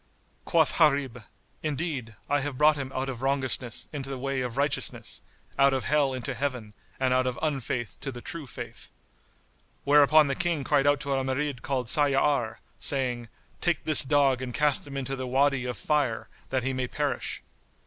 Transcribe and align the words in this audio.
Quoth 0.45 0.75
Gharib, 0.79 1.25
"Indeed, 1.61 2.15
I 2.27 2.39
have 2.41 2.57
brought 2.57 2.75
him 2.75 2.91
out 2.95 3.07
of 3.07 3.19
wrongousness 3.21 3.87
into 3.93 4.09
the 4.09 4.17
way 4.17 4.41
of 4.41 4.57
righteousness, 4.57 5.21
out 5.59 5.73
of 5.75 5.83
Hell 5.83 6.11
into 6.15 6.33
Heaven 6.33 6.73
and 6.99 7.13
out 7.13 7.27
of 7.27 7.37
unfaith 7.39 7.99
to 8.01 8.11
the 8.11 8.19
True 8.19 8.47
Faith." 8.47 8.89
Whereupon 9.83 10.25
the 10.25 10.33
King 10.33 10.63
cried 10.63 10.87
out 10.87 10.99
to 11.01 11.13
a 11.13 11.23
Marid 11.23 11.61
called 11.61 11.85
Sayyár, 11.85 12.55
saying 12.79 13.27
"Take 13.59 13.83
this 13.83 14.03
dog 14.03 14.41
and 14.41 14.55
cast 14.55 14.87
him 14.87 14.97
into 14.97 15.15
the 15.15 15.27
Wady 15.27 15.65
of 15.65 15.77
Fire, 15.77 16.27
that 16.49 16.63
he 16.63 16.73
may 16.73 16.87
perish." 16.87 17.43